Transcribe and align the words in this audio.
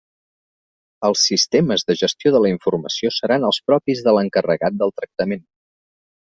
Els 1.09 1.25
sistemes 1.31 1.83
de 1.91 1.97
gestió 1.99 2.33
de 2.37 2.41
la 2.45 2.51
informació 2.53 3.13
seran 3.19 3.47
els 3.53 3.61
propis 3.69 4.05
de 4.09 4.17
l'encarregat 4.19 4.81
del 4.83 4.99
tractament. 4.99 5.49